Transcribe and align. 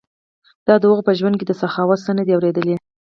ما 0.67 0.75
د 0.81 0.83
هغوی 0.89 1.03
په 1.07 1.13
ژوند 1.19 1.35
کې 1.39 1.45
د 1.47 1.53
سخاوت 1.61 1.99
څه 2.05 2.11
نه 2.17 2.23
دي 2.25 2.31
اوریدلي. 2.35 2.75